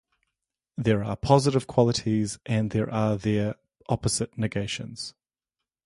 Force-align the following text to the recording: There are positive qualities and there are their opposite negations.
There 0.79 1.03
are 1.03 1.15
positive 1.15 1.67
qualities 1.67 2.39
and 2.47 2.71
there 2.71 2.91
are 2.91 3.17
their 3.17 3.57
opposite 3.87 4.35
negations. 4.35 5.13